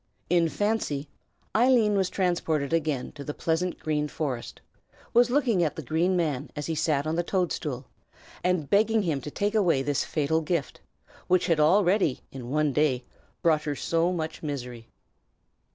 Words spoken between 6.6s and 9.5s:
he sat on the toadstool, and begging him to